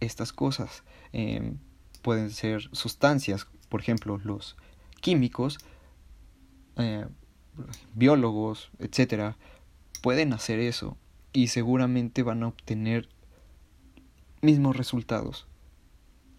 estas 0.00 0.32
cosas. 0.32 0.82
Em, 1.12 1.58
pueden 2.02 2.32
ser 2.32 2.68
sustancias, 2.72 3.46
por 3.68 3.80
ejemplo, 3.80 4.20
los 4.24 4.56
químicos, 5.00 5.58
eh, 6.74 7.06
biólogos, 7.94 8.72
etcétera, 8.80 9.36
pueden 10.02 10.32
hacer 10.32 10.58
eso 10.58 10.98
y 11.34 11.48
seguramente 11.48 12.22
van 12.22 12.44
a 12.44 12.48
obtener 12.48 13.10
mismos 14.40 14.76
resultados. 14.76 15.46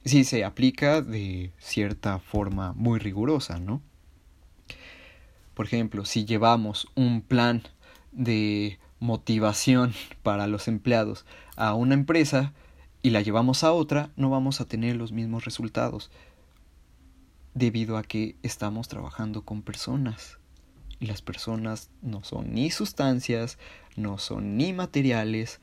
Si 0.06 0.24
se 0.24 0.44
aplica 0.44 1.02
de 1.02 1.52
cierta 1.60 2.18
forma 2.18 2.74
muy 2.74 2.98
rigurosa, 2.98 3.60
¿no? 3.60 3.82
Por 5.54 5.66
ejemplo, 5.66 6.06
si 6.06 6.26
llevamos 6.26 6.88
un 6.96 7.22
plan 7.22 7.64
de 8.12 8.80
motivación 9.00 9.94
para 10.24 10.48
los 10.48 10.68
empleados 10.68 11.26
a 11.56 11.76
una 11.76 11.94
empresa 11.94 12.54
y 13.02 13.10
la 13.10 13.22
llevamos 13.22 13.64
a 13.64 13.74
otra, 13.74 14.10
no 14.16 14.30
vamos 14.30 14.62
a 14.62 14.66
tener 14.66 14.96
los 14.96 15.12
mismos 15.12 15.46
resultados 15.46 16.10
debido 17.54 17.98
a 17.98 18.04
que 18.04 18.38
estamos 18.44 18.88
trabajando 18.88 19.44
con 19.44 19.62
personas 19.62 20.40
las 21.00 21.22
personas 21.22 21.90
no 22.02 22.24
son 22.24 22.54
ni 22.54 22.72
sustancias, 22.72 23.58
no 23.96 24.18
son 24.18 24.58
ni 24.58 24.74
materiales, 24.74 25.60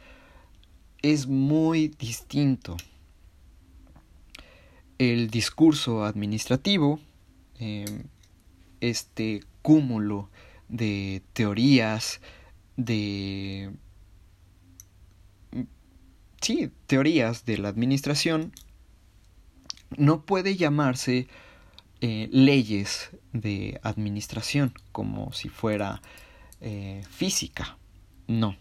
es 1.02 1.26
muy 1.26 1.88
distinto. 1.88 2.76
El 4.98 5.30
discurso 5.30 6.04
administrativo, 6.04 7.00
em, 7.58 8.04
este 8.80 9.42
cúmulo 9.62 10.30
de 10.68 11.22
teorías, 11.32 12.20
de... 12.76 13.72
Sí, 16.40 16.70
teorías 16.86 17.44
de 17.44 17.58
la 17.58 17.68
administración, 17.68 18.52
no 19.96 20.22
puede 20.22 20.56
llamarse 20.56 21.28
eh, 22.00 22.28
leyes 22.32 23.10
de 23.32 23.80
administración 23.82 24.74
como 24.92 25.32
si 25.32 25.48
fuera 25.48 26.02
eh, 26.60 27.02
física. 27.08 27.78
No. 28.26 28.56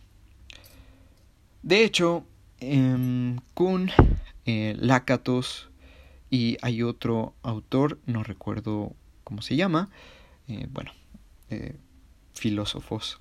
De 1.64 1.84
hecho, 1.84 2.26
eh, 2.60 3.36
Kuhn, 3.54 3.92
Lakatos 4.46 5.70
y 6.30 6.58
hay 6.62 6.84
otro 6.84 7.36
autor, 7.44 8.00
no 8.06 8.24
recuerdo 8.24 8.96
cómo 9.24 9.42
se 9.42 9.56
llama, 9.56 9.90
eh, 10.48 10.68
bueno, 10.72 10.92
eh, 11.50 11.78
filósofos, 12.34 13.20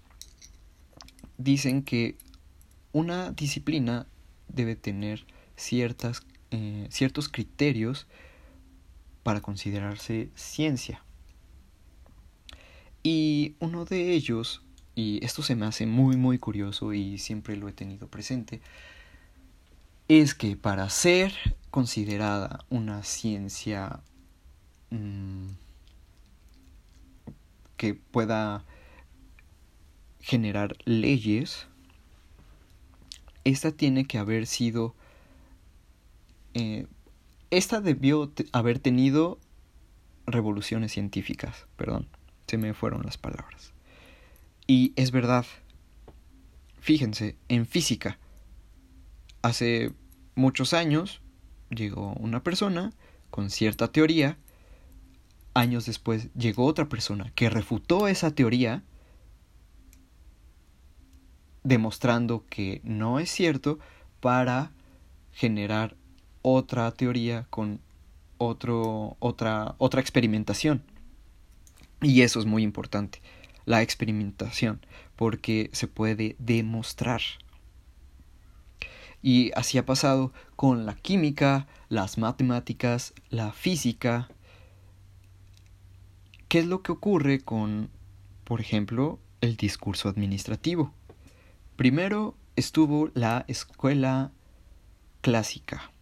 dicen 1.38 1.83
que 1.83 2.16
una 2.92 3.33
disciplina 3.33 4.07
debe 4.49 4.76
tener 4.76 5.26
ciertas, 5.57 6.23
ciertos 6.88 7.28
criterios 7.28 8.09
para 9.23 9.40
considerarse 9.40 10.30
ciencia. 10.35 11.04
Y 13.02 13.54
uno 13.61 13.85
de 13.85 14.12
ellos, 14.12 14.62
y 14.95 15.25
esto 15.25 15.42
se 15.42 15.57
me 15.57 15.66
hace 15.66 15.87
muy 15.87 16.16
muy 16.16 16.38
curioso 16.38 16.92
y 16.92 17.19
siempre 17.19 17.57
lo 17.57 17.69
he 17.69 17.73
tenido 17.73 18.09
presente, 18.09 18.61
es 20.09 20.35
que 20.35 20.57
para 20.57 20.90
ser 20.90 21.33
considerada 21.71 22.64
una 22.69 23.02
ciencia 23.04 24.00
mmm, 24.90 25.47
que 27.76 27.95
pueda 27.95 28.64
generar 30.21 30.76
leyes, 30.85 31.66
esta 33.45 33.73
tiene 33.73 34.04
que 34.04 34.19
haber 34.19 34.47
sido... 34.47 34.95
Eh, 36.54 36.87
esta 37.50 37.80
debió 37.80 38.33
haber 38.52 38.78
tenido 38.78 39.38
revoluciones 40.26 40.92
científicas, 40.92 41.66
perdón, 41.76 42.07
se 42.50 42.59
me 42.59 42.75
fueron 42.75 43.02
las 43.04 43.16
palabras. 43.16 43.73
Y 44.66 44.92
es 44.97 45.12
verdad, 45.12 45.47
fíjense, 46.80 47.37
en 47.49 47.64
física, 47.64 48.19
hace 49.40 49.92
muchos 50.35 50.75
años 50.75 51.21
llegó 51.71 52.12
una 52.14 52.42
persona 52.42 52.92
con 53.30 53.50
cierta 53.50 53.92
teoría, 53.92 54.37
años 55.54 55.87
después 55.87 56.28
llegó 56.35 56.66
otra 56.66 56.88
persona 56.88 57.30
que 57.37 57.50
refutó 57.50 58.09
esa 58.09 58.33
teoría, 58.33 58.83
demostrando 61.62 62.45
que 62.49 62.80
no 62.83 63.21
es 63.21 63.30
cierto 63.30 63.78
para 64.21 64.73
generar 65.32 65.95
otra 66.43 66.91
teoría 66.91 67.47
con 67.49 67.80
otro, 68.39 69.17
otra, 69.21 69.76
otra 69.78 70.00
experimentación. 70.00 70.82
Y 72.02 72.23
eso 72.23 72.41
es 72.41 72.47
muy 72.47 72.63
importante, 72.63 73.21
la 73.67 73.82
experimentación, 73.82 74.84
porque 75.17 75.71
se 75.73 75.86
puede 75.86 76.36
demostrar. 76.39 77.21
Y 79.23 79.50
así 79.54 79.76
ha 79.76 79.84
pasado 79.84 80.32
con 80.56 80.86
la 80.86 80.95
química, 80.95 81.67
las 81.89 82.17
matemáticas, 82.17 83.13
la 83.28 83.52
física. 83.52 84.28
¿Qué 86.49 86.60
es 86.60 86.67
lo 86.67 86.82
que 86.82 86.93
ocurre 86.93 87.41
con, 87.41 87.91
por 88.45 88.60
ejemplo, 88.60 89.19
el 89.43 89.56
discurso 89.56 90.08
administrativo? 90.08 90.95
Primero 91.76 92.34
estuvo 92.56 93.10
la 93.15 93.45
escuela 93.47 94.32
clásica 95.21 95.93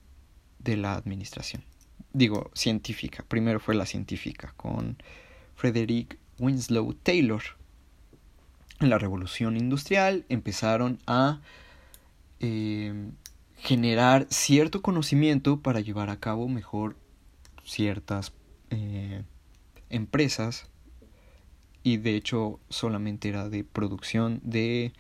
de 0.61 0.77
la 0.77 0.95
administración. 0.95 1.65
Digo, 2.13 2.51
científica. 2.55 3.25
Primero 3.27 3.61
fue 3.61 3.75
la 3.75 3.85
científica 3.85 4.55
con 4.57 4.97
Frederick 5.59 6.19
Winslow 6.39 6.95
Taylor. 6.95 7.43
En 8.79 8.91
la 8.91 8.99
revolución 8.99 9.57
industrial 9.57 10.25
empezaron 10.29 11.01
a 11.09 11.41
eh, 12.39 13.11
generar 13.57 14.29
cierto 14.31 14.83
conocimiento 14.83 15.61
para 15.61 15.81
llevar 15.81 16.11
a 16.11 16.21
cabo 16.21 16.47
mejor 16.47 16.97
ciertas 17.65 18.33
eh, 18.71 19.25
empresas 19.91 20.71
y 21.83 21.97
de 21.97 22.15
hecho 22.15 22.61
solamente 22.69 23.29
era 23.29 23.49
de 23.49 23.65
producción 23.65 24.41
de 24.45 24.93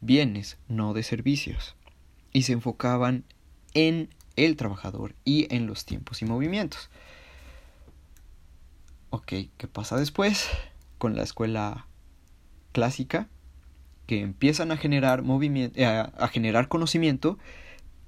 bienes, 0.00 0.56
no 0.68 0.94
de 0.94 1.02
servicios. 1.02 1.76
Y 2.32 2.44
se 2.44 2.54
enfocaban 2.54 3.24
en 3.74 4.08
el 4.36 4.56
trabajador 4.56 5.14
y 5.26 5.54
en 5.54 5.66
los 5.66 5.84
tiempos 5.84 6.22
y 6.22 6.24
movimientos. 6.24 6.88
Ok, 9.10 9.32
¿qué 9.56 9.68
pasa 9.72 9.96
después? 9.96 10.48
Con 10.98 11.16
la 11.16 11.22
escuela 11.22 11.86
clásica, 12.72 13.28
que 14.06 14.20
empiezan 14.20 14.70
a 14.70 14.76
generar 14.76 15.22
movimiento, 15.22 15.78
eh, 15.78 15.86
a 15.86 16.28
generar 16.28 16.68
conocimiento, 16.68 17.38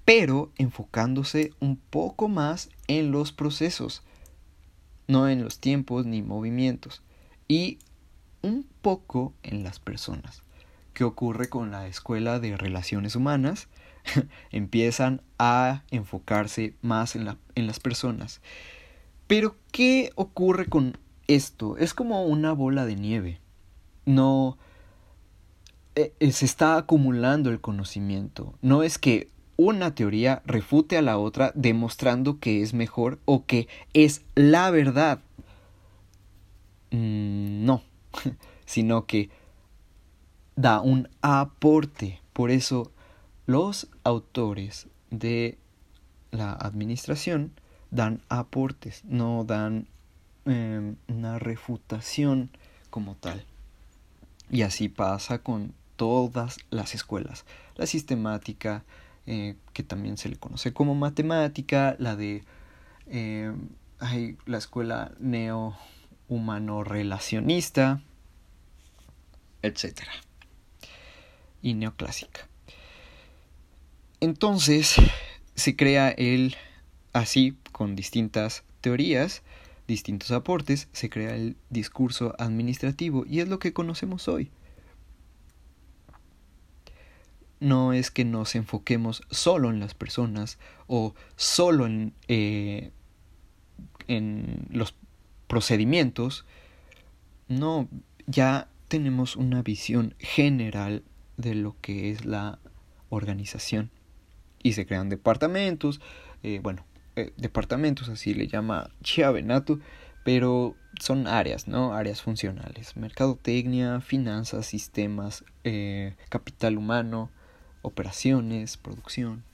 pero 0.05 0.53
enfocándose 0.57 1.53
un 1.61 1.77
poco 1.77 2.29
más 2.29 2.69
en 2.89 3.13
los 3.13 3.33
procesos, 3.33 4.03
no 5.09 5.29
en 5.29 5.43
los 5.43 5.59
tiempos 5.59 6.07
ni 6.07 6.23
movimientos, 6.23 7.03
y 7.49 7.79
un 8.43 8.67
poco 8.83 9.35
en 9.43 9.63
las 9.65 9.81
personas. 9.81 10.43
¿Qué 10.93 11.05
ocurre 11.05 11.49
con 11.49 11.71
la 11.71 11.87
escuela 11.87 12.41
de 12.41 12.57
relaciones 12.57 13.17
humanas? 13.17 13.69
empiezan 14.51 15.23
a 15.39 15.83
enfocarse 15.91 16.75
más 16.83 17.17
en, 17.17 17.25
la, 17.25 17.39
en 17.55 17.67
las 17.67 17.81
personas. 17.81 18.41
Pero, 19.31 19.55
¿qué 19.71 20.11
ocurre 20.17 20.67
con 20.67 20.99
esto? 21.29 21.77
Es 21.77 21.95
como 21.95 22.25
una 22.25 22.53
bola 22.53 22.85
de 22.85 22.97
nieve. 22.97 23.39
No 24.05 24.59
eh, 25.95 26.13
eh, 26.19 26.33
se 26.33 26.47
está 26.47 26.77
acumulando 26.77 27.51
el 27.51 27.61
conocimiento. 27.61 28.59
No 28.61 28.83
es 28.83 28.99
que 28.99 29.29
una 29.57 29.95
teoría 29.95 30.43
refute 30.47 30.99
a 30.99 31.03
la 31.03 31.17
otra 31.17 31.53
demostrando 31.55 32.41
que 32.41 32.61
es 32.61 32.75
mejor 32.75 33.21
o 33.25 33.47
que 33.47 33.69
es 33.93 34.23
la 34.35 34.69
verdad. 34.73 35.21
Mm, 36.91 37.65
no, 37.65 37.85
sino 38.67 39.07
que 39.07 39.31
da 40.57 40.81
un 40.81 41.09
aporte. 41.23 42.21
Por 42.33 42.51
eso 42.51 42.91
los 43.47 43.87
autores 44.03 44.89
de 45.11 45.57
la 46.33 46.51
administración 46.51 47.53
dan 47.91 48.23
aportes, 48.29 49.05
no 49.05 49.45
dan 49.45 49.87
eh, 50.47 50.95
una 51.09 51.39
refutación 51.39 52.51
como 52.91 53.15
tal. 53.17 53.45
Y 54.51 54.63
así 54.63 54.89
pasa 54.89 55.39
con 55.39 55.75
todas 55.97 56.59
las 56.71 56.95
escuelas. 56.95 57.45
La 57.77 57.87
sistemática, 57.87 58.85
eh, 59.27 59.57
que 59.73 59.83
también 59.83 60.17
se 60.17 60.29
le 60.29 60.37
conoce 60.37 60.73
como 60.73 60.95
matemática, 60.95 61.97
la 61.99 62.17
de 62.17 62.45
hay 64.01 64.39
la 64.47 64.59
escuela 64.59 65.13
neo-humano 65.19 66.83
relacionista, 66.85 68.03
etc. 69.63 70.01
Y 71.63 71.75
neoclásica. 71.75 72.49
Entonces 74.21 74.97
se 75.55 75.77
crea 75.77 76.11
el, 76.11 76.57
así, 77.13 77.57
con 77.73 77.97
distintas 77.97 78.65
teorías, 78.81 79.43
distintos 79.87 80.31
aportes, 80.31 80.89
se 80.93 81.11
crea 81.11 81.35
el 81.35 81.57
discurso 81.69 82.35
administrativo 82.39 83.25
y 83.27 83.41
es 83.41 83.49
lo 83.49 83.59
que 83.59 83.73
conocemos 83.73 84.29
hoy. 84.29 84.51
No 87.59 87.93
es 87.93 88.11
que 88.11 88.25
nos 88.25 88.55
enfoquemos 88.55 89.23
solo 89.31 89.69
en 89.71 89.81
las 89.81 89.95
personas 89.95 90.59
o 90.87 91.15
solo 91.37 91.87
en, 91.87 92.15
eh, 92.29 92.91
los 94.71 94.95
procedimientos. 95.47 96.47
No, 97.49 97.89
ya 98.27 98.69
tenemos 98.89 99.37
una 99.37 99.63
visión 99.63 100.15
general 100.19 101.05
de 101.37 101.55
lo 101.55 101.77
que 101.81 102.11
es 102.11 102.25
la 102.25 102.59
organización. 103.09 103.91
Y 104.63 104.73
se 104.73 104.87
crean 104.87 105.09
departamentos, 105.09 106.01
eh, 106.43 106.61
bueno, 106.63 106.85
departamentos 107.37 108.09
así 108.09 108.35
le 108.35 108.47
llama 108.47 108.91
Chiavenato, 109.03 109.79
pero 110.25 110.77
son 110.99 111.27
áreas, 111.27 111.69
¿no? 111.69 111.95
Áreas 111.95 112.23
funcionales. 112.23 112.97
Mercadotecnia, 112.97 114.01
finanzas, 114.01 114.67
sistemas, 114.67 115.45
eh, 115.65 116.15
capital 116.29 116.77
humano, 116.77 117.31
operaciones, 117.83 118.77
producción, 118.77 119.45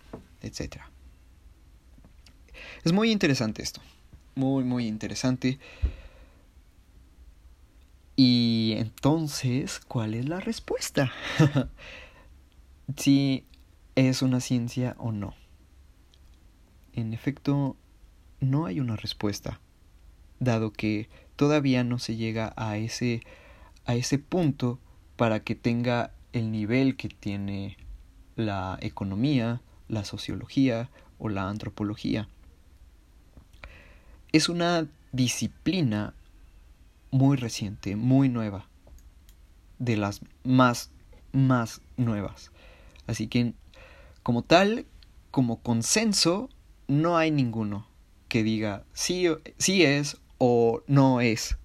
etc. 0.43 0.83
Es 2.85 2.93
muy 2.93 3.11
interesante 3.11 3.63
esto. 3.63 3.81
Muy, 4.35 4.65
muy 4.65 4.87
interesante. 4.87 5.59
Y 8.17 8.75
entonces, 8.79 9.81
¿cuál 9.87 10.15
es 10.15 10.29
la 10.29 10.41
respuesta? 10.41 11.13
si 12.97 13.45
es 13.95 14.23
una 14.23 14.41
ciencia 14.41 14.97
o 14.99 15.13
no. 15.13 15.35
En 16.97 17.13
efecto, 17.13 17.77
no 18.41 18.65
hay 18.65 18.81
una 18.81 18.97
respuesta, 18.97 19.61
dado 20.41 20.73
que 20.73 21.11
todavía 21.37 21.85
no 21.85 21.99
se 21.99 22.17
llega 22.17 22.55
a 22.57 22.79
ese, 22.79 23.21
a 23.85 23.95
ese 23.95 24.19
punto 24.19 24.81
para 25.17 25.41
que 25.41 25.55
tenga 25.55 26.15
el 26.33 26.51
nivel 26.51 26.97
que 26.97 27.11
tiene 27.11 27.77
la 28.35 28.79
economía, 28.81 29.61
la 29.89 30.07
sociología 30.07 30.89
o 31.19 31.29
la 31.29 31.51
antropología. 31.51 32.31
Es 34.33 34.49
una 34.49 34.89
disciplina 35.13 36.15
muy 37.11 37.37
reciente, 37.37 37.95
muy 37.95 38.31
nueva, 38.31 38.69
de 39.79 39.99
las 39.99 40.23
más, 40.45 40.91
más 41.33 41.83
nuevas. 41.99 42.53
Así 43.07 43.29
que, 43.29 43.53
como 44.23 44.41
tal, 44.43 44.87
como 45.31 45.61
consenso, 45.61 46.49
no 46.89 47.17
hay 47.17 47.31
ninguno 47.31 47.87
que 48.29 48.43
diga 48.43 48.85
sí, 48.93 49.27
sí 49.59 49.85
es 49.85 50.19
o 50.39 50.83
no 50.87 51.21
es. 51.21 51.57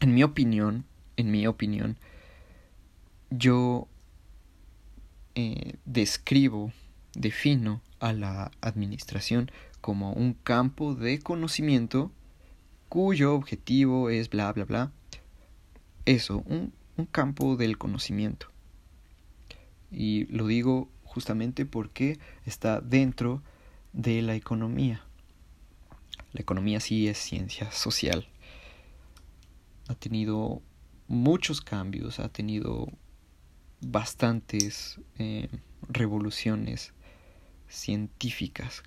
En 0.00 0.14
mi 0.14 0.22
opinión, 0.22 0.84
en 1.16 1.30
mi 1.30 1.46
opinión, 1.46 1.98
yo 3.30 3.88
eh, 5.34 5.76
describo, 5.84 6.72
defino 7.14 7.80
a 8.00 8.12
la 8.12 8.50
administración 8.60 9.50
como 9.80 10.12
un 10.12 10.34
campo 10.34 10.94
de 10.94 11.18
conocimiento 11.20 12.10
cuyo 12.88 13.34
objetivo 13.34 14.10
es 14.10 14.30
bla, 14.30 14.52
bla, 14.52 14.64
bla. 14.64 14.92
Eso, 16.04 16.42
un, 16.46 16.72
un 16.96 17.06
campo 17.06 17.56
del 17.56 17.78
conocimiento. 17.78 18.48
Y 19.90 20.26
lo 20.26 20.46
digo 20.46 20.88
justamente 21.02 21.66
porque 21.66 22.18
está 22.44 22.80
dentro 22.80 23.38
de 23.38 23.53
la 23.94 24.34
economía. 24.34 25.04
La 26.32 26.40
economía 26.40 26.80
sí 26.80 27.08
es 27.08 27.18
ciencia 27.18 27.70
social. 27.70 28.26
Ha 29.88 29.94
tenido 29.94 30.62
muchos 31.08 31.60
cambios, 31.60 32.18
ha 32.18 32.28
tenido 32.28 32.88
bastantes 33.80 35.00
eh, 35.18 35.48
revoluciones 35.88 36.92
científicas 37.68 38.82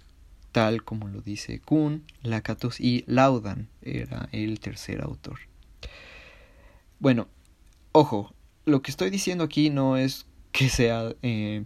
tal 0.57 0.83
como 0.83 1.07
lo 1.07 1.21
dice 1.21 1.59
Kuhn, 1.59 2.03
Lakatos 2.23 2.79
y 2.79 3.03
Laudan 3.05 3.69
era 3.83 4.27
el 4.31 4.59
tercer 4.59 5.03
autor. 5.03 5.37
Bueno, 6.97 7.27
ojo, 7.91 8.33
lo 8.65 8.81
que 8.81 8.89
estoy 8.89 9.11
diciendo 9.11 9.43
aquí 9.43 9.69
no 9.69 9.97
es 9.97 10.25
que 10.51 10.69
sea 10.69 11.13
eh, 11.21 11.63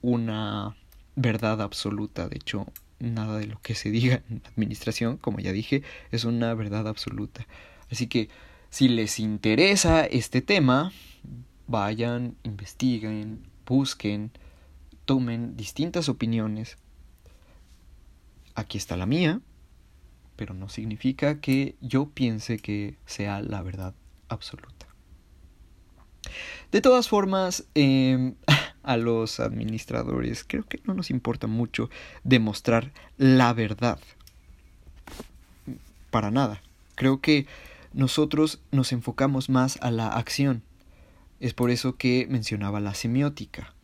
una 0.00 0.74
verdad 1.16 1.60
absoluta, 1.60 2.28
de 2.28 2.36
hecho, 2.36 2.66
nada 2.98 3.38
de 3.38 3.46
lo 3.46 3.60
que 3.60 3.74
se 3.74 3.90
diga 3.90 4.22
en 4.30 4.42
administración, 4.46 5.16
como 5.16 5.40
ya 5.40 5.52
dije, 5.52 5.82
es 6.10 6.24
una 6.24 6.54
verdad 6.54 6.88
absoluta. 6.88 7.46
Así 7.90 8.06
que 8.06 8.28
si 8.70 8.88
les 8.88 9.18
interesa 9.18 10.04
este 10.04 10.40
tema, 10.40 10.92
vayan, 11.66 12.36
investiguen, 12.42 13.40
busquen, 13.66 14.30
tomen 15.04 15.56
distintas 15.56 16.08
opiniones 16.08 16.78
aquí 18.54 18.78
está 18.78 18.96
la 18.96 19.06
mía, 19.06 19.40
pero 20.36 20.54
no 20.54 20.68
significa 20.68 21.40
que 21.40 21.76
yo 21.80 22.08
piense 22.10 22.58
que 22.58 22.96
sea 23.06 23.40
la 23.42 23.62
verdad 23.62 23.94
absoluta. 24.28 24.86
De 26.70 26.80
todas 26.80 27.08
formas, 27.08 27.66
em, 27.74 28.34
a 28.82 28.96
los 28.96 29.40
administradores 29.40 30.44
creo 30.46 30.64
que 30.64 30.80
no 30.84 30.94
nos 30.94 31.10
importa 31.10 31.46
mucho 31.46 31.90
demostrar 32.24 32.92
la 33.16 33.52
verdad. 33.52 33.98
Para 36.10 36.30
nada. 36.30 36.60
Creo 36.94 37.20
que 37.20 37.46
nosotros 37.92 38.60
nos 38.70 38.92
enfocamos 38.92 39.48
más 39.48 39.78
a 39.82 39.90
la 39.90 40.08
acción. 40.08 40.62
Es 41.40 41.54
por 41.54 41.70
eso 41.70 41.96
que 41.96 42.26
mencionaba 42.28 42.80
la 42.80 42.94
semiótica. 42.94 43.74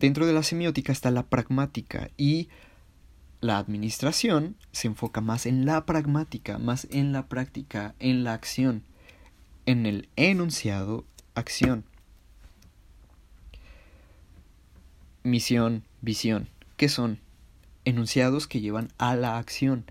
Dentro 0.00 0.26
de 0.26 0.32
la 0.32 0.42
semiótica 0.42 0.92
está 0.92 1.10
la 1.10 1.26
pragmática 1.26 2.10
y 2.16 2.48
la 3.40 3.58
administración 3.58 4.56
se 4.72 4.88
enfoca 4.88 5.20
más 5.20 5.46
en 5.46 5.66
la 5.66 5.86
pragmática, 5.86 6.58
más 6.58 6.86
en 6.90 7.12
la 7.12 7.26
práctica, 7.26 7.94
en 7.98 8.24
la 8.24 8.32
acción, 8.32 8.82
en 9.66 9.86
el 9.86 10.08
enunciado 10.16 11.04
acción. 11.34 11.84
Misión, 15.24 15.84
visión. 16.02 16.50
¿Qué 16.76 16.90
son? 16.90 17.18
Enunciados 17.86 18.46
que 18.46 18.60
llevan 18.60 18.92
a 18.98 19.16
la 19.16 19.38
acción. 19.38 19.86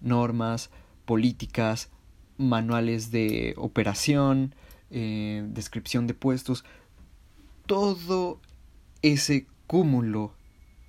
Normas, 0.00 0.70
políticas, 1.04 1.90
manuales 2.38 3.12
de 3.12 3.54
operación, 3.56 4.52
eh, 4.90 5.44
descripción 5.46 6.08
de 6.08 6.14
puestos. 6.14 6.64
Todo 7.66 8.40
ese 9.02 9.46
cúmulo 9.68 10.34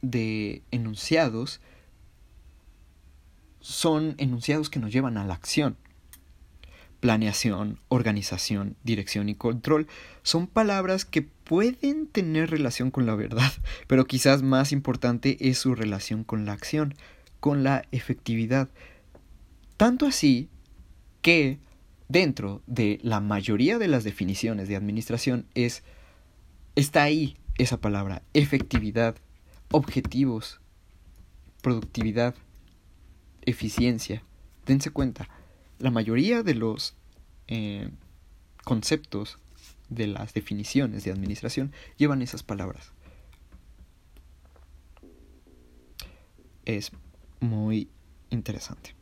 de 0.02 0.64
enunciados 0.72 1.62
son 3.60 4.16
enunciados 4.18 4.72
que 4.72 4.80
nos 4.80 4.92
llevan 4.92 5.18
a 5.18 5.26
la 5.26 5.36
acción. 5.36 5.78
Planeación, 7.06 7.78
organización, 7.88 8.78
dirección 8.84 9.30
y 9.30 9.36
control 9.36 9.86
son 10.24 10.48
palabras 10.48 11.06
que 11.06 11.22
pueden 11.22 12.08
tener 12.08 12.50
relación 12.50 12.90
con 12.90 13.06
la 13.06 13.14
verdad, 13.14 13.52
pero 13.88 14.08
quizás 14.08 14.42
más 14.42 14.72
importante 14.72 15.38
es 15.40 15.60
su 15.60 15.76
relación 15.76 16.24
con 16.24 16.46
la 16.48 16.54
acción, 16.54 16.96
con 17.40 17.64
la 17.64 17.84
efectividad. 17.92 18.70
Tanto 19.78 20.08
así 20.08 20.50
que 21.22 21.60
dentro 22.08 22.64
de 22.66 23.00
la 23.04 23.20
mayoría 23.20 23.78
de 23.78 23.88
las 23.88 24.04
definiciones 24.04 24.68
de 24.68 24.76
administración 24.76 25.46
es 25.54 25.84
está 26.74 27.04
ahí 27.04 27.38
esa 27.60 27.80
palabra, 27.80 28.24
efectividad, 28.34 29.16
objetivos, 29.70 30.60
productividad, 31.62 32.34
eficiencia. 33.46 34.24
Dense 34.66 34.90
cuenta, 34.90 35.30
la 35.80 35.92
mayoría 35.92 36.44
de 36.44 36.56
los 36.56 36.96
eh, 37.48 37.90
conceptos 38.64 39.38
de 39.90 40.08
las 40.08 40.34
definiciones 40.34 41.04
de 41.04 41.12
administración 41.12 41.72
llevan 41.98 42.22
esas 42.22 42.44
palabras. 42.44 42.92
Es 46.66 46.92
muy 47.40 47.90
interesante. 48.30 48.96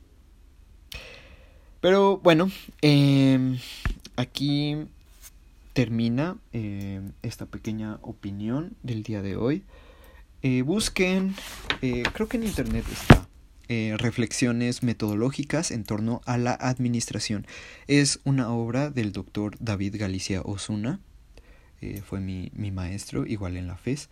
Pero 1.79 2.17
bueno, 2.17 2.49
em, 2.81 3.57
aquí 4.15 4.87
termina 5.73 6.37
em, 6.51 7.11
esta 7.21 7.45
pequeña 7.45 7.99
opinión 8.01 8.75
del 8.83 9.03
día 9.03 9.21
de 9.21 9.35
hoy. 9.35 9.63
Eh, 10.41 10.61
busquen, 10.61 11.35
eh, 11.81 12.03
creo 12.13 12.27
que 12.27 12.37
en 12.37 12.43
internet 12.43 12.85
está. 12.91 13.27
Eh, 13.69 13.95
reflexiones 13.97 14.83
metodológicas 14.83 15.71
en 15.71 15.85
torno 15.85 16.21
a 16.25 16.37
la 16.37 16.51
administración. 16.53 17.47
Es 17.87 18.19
una 18.25 18.51
obra 18.51 18.89
del 18.89 19.13
doctor 19.13 19.55
David 19.59 19.95
Galicia 19.97 20.41
Osuna, 20.41 20.99
fue 22.05 22.21
mi, 22.21 22.49
maestro, 22.71 23.25
igual 23.25 23.57
en 23.57 23.67
la 23.67 23.77
FES. 23.77 24.09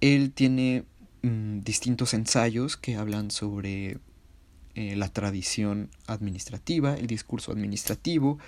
Él 0.00 0.32
tiene 0.32 0.84
mm, 1.22 1.60
distintos 1.60 2.12
ensayos 2.12 2.76
que 2.76 2.96
hablan 2.96 3.30
sobre 3.30 3.98
la 4.74 5.08
tradición 5.08 5.90
administrativa, 6.08 6.94
el 6.96 7.06
discurso 7.06 7.52
administrativo 7.52 8.38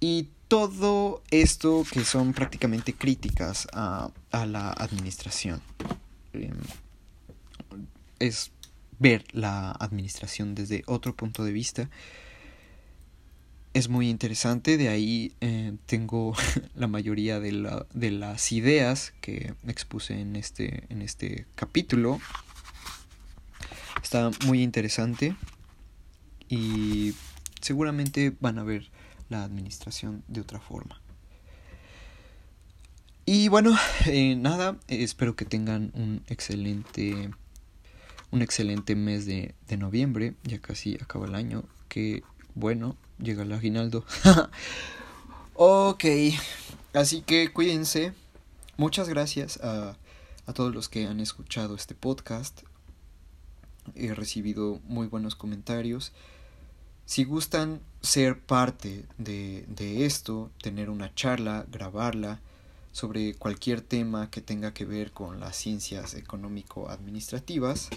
y 0.00 0.28
todo 0.48 1.22
esto 1.30 1.84
que 1.90 2.04
son 2.04 2.32
prácticamente 2.32 2.94
críticas 2.94 3.66
a, 3.72 4.10
a 4.30 4.46
la 4.46 4.70
administración. 4.70 5.60
Em, 6.32 6.56
es 8.18 8.50
ver 8.98 9.24
la 9.32 9.72
administración 9.72 10.54
desde 10.54 10.82
otro 10.86 11.14
punto 11.14 11.44
de 11.44 11.52
vista. 11.52 11.90
es 13.74 13.88
muy 13.88 14.08
interesante, 14.08 14.76
de 14.76 14.88
ahí 14.88 15.34
eh, 15.40 15.76
tengo 15.86 16.34
la 16.74 16.88
mayoría 16.88 17.38
de, 17.38 17.52
la, 17.52 17.86
de, 17.92 18.10
las 18.10 18.50
ideas 18.50 19.12
que 19.20 19.54
expuse 19.66 20.20
en 20.20 20.36
este, 20.36 20.84
en 20.88 21.02
este 21.02 21.46
capítulo. 21.54 22.20
Está 24.02 24.30
muy 24.46 24.62
interesante 24.62 25.36
y 26.48 27.14
seguramente 27.60 28.34
van 28.40 28.58
a 28.58 28.64
ver 28.64 28.90
la 29.28 29.44
administración 29.44 30.24
de 30.28 30.40
otra 30.40 30.60
forma. 30.60 31.00
Y 33.26 33.48
bueno, 33.48 33.76
eh, 34.06 34.36
nada, 34.36 34.78
espero 34.88 35.36
que 35.36 35.44
tengan 35.44 35.90
un 35.94 36.22
excelente 36.28 37.30
un 38.30 38.42
excelente 38.42 38.94
mes 38.94 39.26
de, 39.26 39.54
de 39.68 39.76
noviembre, 39.76 40.34
ya 40.44 40.58
casi 40.60 40.96
acaba 40.96 41.26
el 41.26 41.34
año, 41.34 41.64
que 41.88 42.22
bueno, 42.54 42.96
llega 43.18 43.42
el 43.42 43.52
aguinaldo. 43.52 44.04
ok, 45.54 46.04
así 46.92 47.22
que 47.22 47.52
cuídense. 47.52 48.12
Muchas 48.76 49.08
gracias 49.08 49.58
a, 49.62 49.96
a 50.46 50.52
todos 50.52 50.74
los 50.74 50.88
que 50.88 51.06
han 51.06 51.20
escuchado 51.20 51.74
este 51.74 51.94
podcast. 51.94 52.62
He 53.94 54.14
recibido 54.14 54.80
muy 54.84 55.06
buenos 55.06 55.34
comentarios. 55.34 56.12
Si 57.06 57.24
gustan 57.24 57.80
ser 58.02 58.38
parte 58.38 59.06
de, 59.16 59.64
de 59.68 60.04
esto, 60.04 60.50
tener 60.62 60.90
una 60.90 61.14
charla, 61.14 61.66
grabarla 61.70 62.40
sobre 62.92 63.34
cualquier 63.34 63.80
tema 63.80 64.30
que 64.30 64.40
tenga 64.40 64.74
que 64.74 64.84
ver 64.84 65.12
con 65.12 65.40
las 65.40 65.56
ciencias 65.56 66.14
económico-administrativas, 66.14 67.88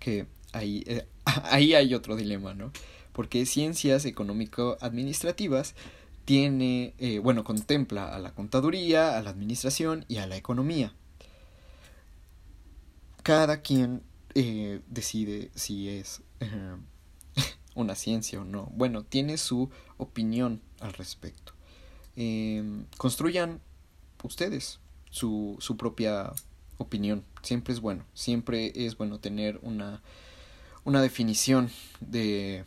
que 0.00 0.26
ahí, 0.52 0.82
eh, 0.86 1.06
ahí 1.44 1.74
hay 1.74 1.94
otro 1.94 2.16
dilema, 2.16 2.54
¿no? 2.54 2.72
Porque 3.12 3.46
ciencias 3.46 4.04
económico-administrativas 4.04 5.74
tiene, 6.24 6.94
eh, 6.98 7.18
bueno, 7.18 7.44
contempla 7.44 8.14
a 8.14 8.18
la 8.18 8.32
contaduría, 8.34 9.16
a 9.16 9.22
la 9.22 9.30
administración 9.30 10.04
y 10.08 10.16
a 10.18 10.26
la 10.26 10.36
economía. 10.36 10.94
Cada 13.22 13.62
quien 13.62 14.02
eh, 14.34 14.80
decide 14.88 15.50
si 15.54 15.88
es 15.88 16.22
una 17.74 17.94
ciencia 17.94 18.40
o 18.40 18.44
no. 18.44 18.70
Bueno, 18.74 19.02
tiene 19.04 19.36
su 19.38 19.70
opinión 19.98 20.62
al 20.80 20.92
respecto. 20.92 21.52
Em, 22.16 22.86
construyan 22.96 23.60
ustedes 24.22 24.80
su, 25.10 25.56
su 25.60 25.76
propia 25.76 26.32
opinión. 26.82 27.24
Siempre 27.42 27.72
es 27.74 27.80
bueno. 27.80 28.04
Siempre 28.14 28.72
es 28.74 28.96
bueno 28.96 29.20
tener 29.20 29.58
una 29.62 30.02
una 30.84 31.02
definición 31.02 31.70
de, 32.00 32.64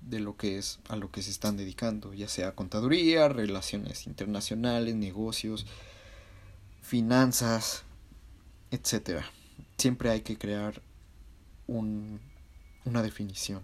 de 0.00 0.20
lo 0.20 0.36
que 0.36 0.58
es 0.58 0.78
a 0.88 0.96
lo 0.96 1.10
que 1.10 1.22
se 1.22 1.30
están 1.30 1.56
dedicando, 1.56 2.12
ya 2.12 2.28
sea 2.28 2.54
contaduría, 2.54 3.28
relaciones 3.28 4.06
internacionales, 4.06 4.94
negocios, 4.94 5.66
finanzas, 6.82 7.84
etcétera. 8.70 9.24
Siempre 9.76 10.10
hay 10.10 10.22
que 10.22 10.36
crear 10.36 10.82
un, 11.66 12.20
una 12.84 13.02
definición, 13.02 13.62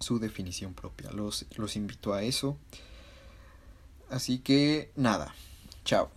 su 0.00 0.18
definición 0.18 0.74
propia. 0.74 1.10
Los, 1.12 1.46
los 1.56 1.76
invito 1.76 2.14
a 2.14 2.22
eso. 2.22 2.56
Así 4.08 4.38
que 4.38 4.92
nada, 4.96 5.34
chao. 5.84 6.10